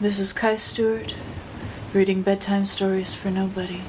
[0.00, 1.14] This is Kai Stewart,
[1.92, 3.82] reading bedtime stories for nobody.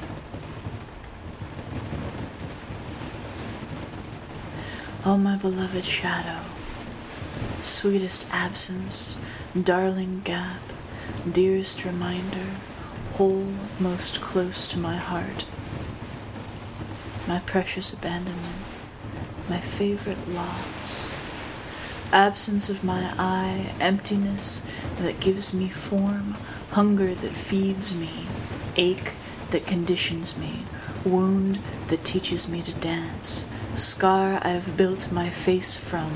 [5.06, 6.44] Oh, my beloved shadow,
[7.62, 9.16] sweetest absence,
[9.58, 10.60] darling gap,
[11.26, 12.56] dearest reminder,
[13.14, 13.46] hole
[13.80, 15.46] most close to my heart,
[17.26, 18.60] my precious abandonment,
[19.48, 21.10] my favorite loss,
[22.12, 24.62] absence of my eye, emptiness
[25.02, 26.34] that gives me form,
[26.70, 28.26] hunger that feeds me,
[28.76, 29.12] ache
[29.50, 30.62] that conditions me,
[31.04, 36.10] wound that teaches me to dance, scar I've built my face from,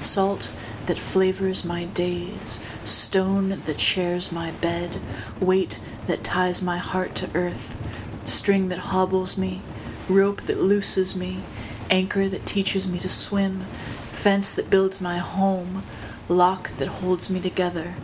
[0.00, 0.52] salt
[0.86, 4.98] that flavors my days, stone that shares my bed,
[5.40, 7.76] weight that ties my heart to earth,
[8.24, 9.62] string that hobbles me,
[10.08, 11.44] rope that looses me,
[11.90, 15.82] anchor that teaches me to swim, fence that builds my home,
[16.28, 17.94] lock that holds me together,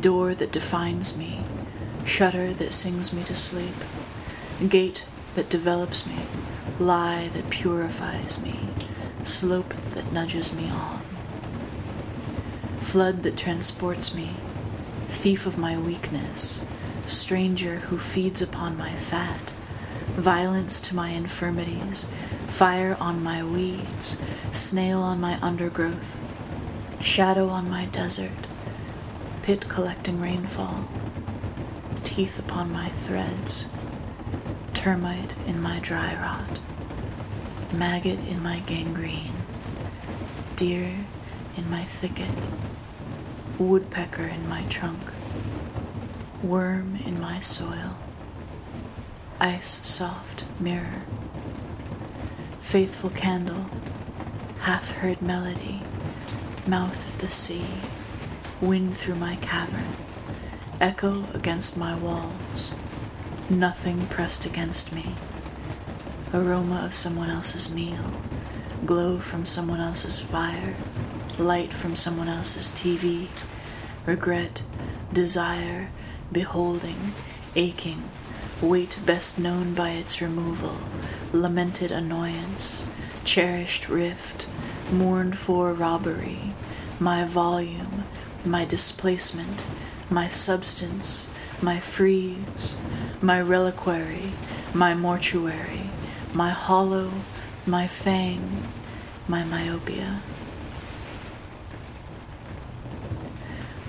[0.00, 1.40] door that defines me,
[2.04, 3.74] shutter that sings me to sleep,
[4.68, 5.04] gate
[5.34, 6.16] that develops me,
[6.78, 8.68] lie that purifies me,
[9.22, 11.00] slope that nudges me on,
[12.78, 14.30] flood that transports me,
[15.06, 16.64] thief of my weakness,
[17.06, 19.50] stranger who feeds upon my fat,
[20.16, 22.10] violence to my infirmities,
[22.46, 24.20] fire on my weeds,
[24.52, 26.16] snail on my undergrowth,
[27.00, 28.47] shadow on my desert,
[29.48, 30.86] pit collecting rainfall,
[32.04, 33.70] teeth upon my threads,
[34.74, 36.60] termite in my dry rot,
[37.72, 39.32] maggot in my gangrene,
[40.54, 40.92] deer
[41.56, 42.28] in my thicket,
[43.58, 45.00] woodpecker in my trunk,
[46.42, 47.96] worm in my soil,
[49.40, 51.04] ice soft mirror,
[52.60, 53.64] faithful candle,
[54.60, 55.80] half heard melody,
[56.66, 57.64] mouth of the sea
[58.60, 59.86] wind through my cavern,
[60.80, 62.74] echo against my walls,
[63.48, 65.14] nothing pressed against me,
[66.34, 68.12] aroma of someone else's meal,
[68.84, 70.74] glow from someone else's fire,
[71.38, 73.28] light from someone else's TV,
[74.06, 74.62] regret,
[75.12, 75.88] desire,
[76.32, 77.12] beholding,
[77.54, 78.02] aching,
[78.60, 80.76] weight best known by its removal,
[81.32, 82.84] lamented annoyance,
[83.24, 84.46] cherished rift,
[84.92, 86.52] mourned for robbery,
[86.98, 88.04] my volume,
[88.44, 89.68] my displacement,
[90.10, 92.76] my substance, my frieze,
[93.20, 94.30] my reliquary,
[94.74, 95.90] my mortuary,
[96.34, 97.10] my hollow,
[97.66, 98.62] my fang,
[99.26, 100.20] my myopia.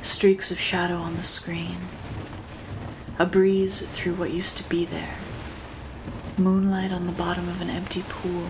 [0.02, 1.78] Streaks of shadow on the screen,
[3.18, 5.18] a breeze through what used to be there,
[6.38, 8.48] moonlight on the bottom of an empty pool.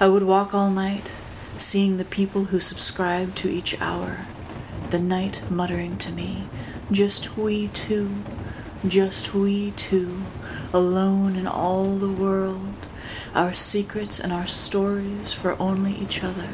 [0.00, 1.12] I would walk all night,
[1.56, 4.26] seeing the people who subscribe to each hour,
[4.90, 6.44] the night muttering to me,
[6.90, 8.16] just we two,
[8.86, 10.22] just we two,
[10.72, 12.86] alone in all the world,
[13.34, 16.48] our secrets and our stories for only each other,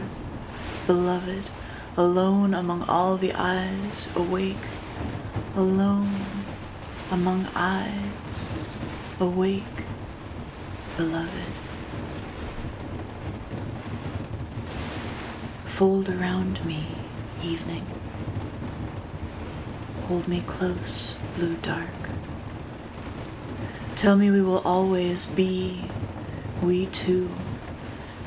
[0.87, 1.45] beloved,
[1.97, 4.57] alone among all the eyes, awake,
[5.55, 6.11] alone
[7.11, 8.49] among eyes,
[9.21, 9.63] awake,
[10.97, 11.74] beloved.
[15.75, 16.87] Fold around me,
[17.43, 17.85] evening.
[20.05, 21.91] Hold me close, blue dark.
[23.97, 25.87] Tell me we will always be,
[26.63, 27.29] we two,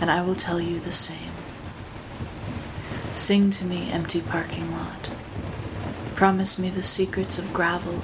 [0.02, 1.32] and I will tell you the same.
[3.14, 5.10] Sing to me, empty parking lot.
[6.16, 8.02] Promise me the secrets of gravel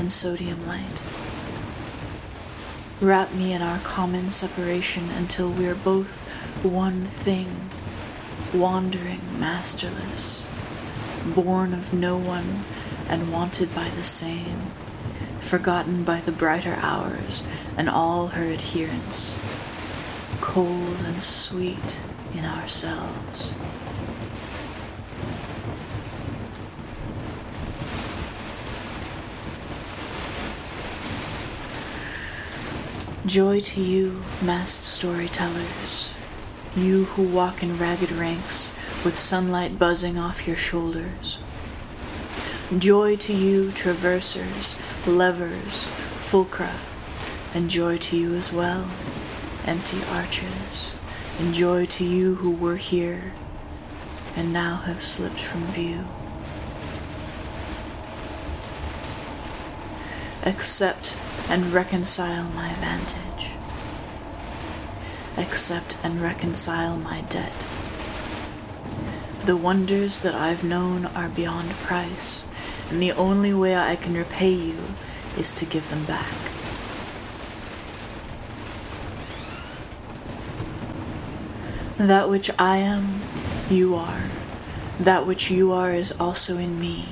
[0.00, 1.00] and sodium light.
[3.00, 6.26] Wrap me in our common separation until we are both
[6.64, 7.70] one thing
[8.54, 10.46] wandering masterless,
[11.34, 12.64] born of no one
[13.08, 14.62] and wanted by the same,
[15.40, 17.46] forgotten by the brighter hours
[17.76, 19.38] and all her adherents,
[20.40, 22.00] cold and sweet
[22.34, 23.52] in ourselves.
[33.26, 36.14] Joy to you, masked storytellers
[36.76, 41.38] you who walk in ragged ranks with sunlight buzzing off your shoulders.
[42.78, 46.76] Joy to you, traversers, levers, fulcra,
[47.54, 48.88] and joy to you as well,
[49.66, 50.96] empty arches,
[51.40, 53.32] and joy to you who were here
[54.36, 56.04] and now have slipped from view.
[60.46, 61.16] Accept
[61.50, 63.29] and reconcile my vantage
[65.40, 67.66] accept and reconcile my debt.
[69.46, 72.46] The wonders that I've known are beyond price,
[72.90, 74.76] and the only way I can repay you
[75.38, 76.30] is to give them back.
[81.96, 83.20] That which I am,
[83.70, 84.24] you are.
[84.98, 87.08] That which you are is also in me.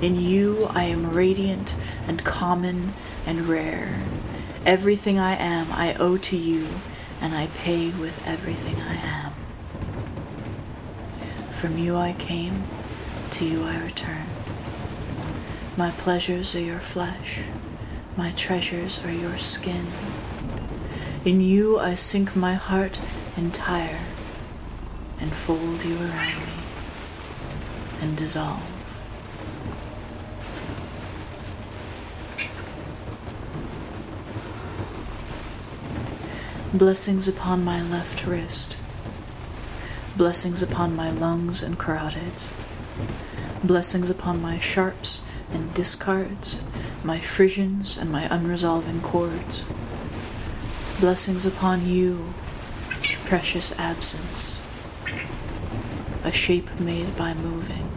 [0.00, 1.76] In you I am radiant
[2.08, 2.92] and common
[3.26, 4.00] and rare.
[4.66, 6.66] Everything I am I owe to you,
[7.22, 9.32] and I pay with everything I am.
[11.52, 12.64] From you I came,
[13.30, 14.26] to you I return.
[15.76, 17.40] My pleasures are your flesh,
[18.16, 19.86] my treasures are your skin.
[21.24, 22.98] In you I sink my heart
[23.36, 24.00] entire,
[25.20, 26.52] and fold you around me,
[28.02, 28.71] and dissolve.
[36.74, 38.78] Blessings upon my left wrist.
[40.16, 42.50] Blessings upon my lungs and carotids.
[43.62, 46.62] Blessings upon my sharps and discards,
[47.04, 49.64] my frissions and my unresolving chords.
[50.98, 52.32] Blessings upon you,
[53.26, 54.62] precious absence,
[56.24, 57.91] a shape made by moving.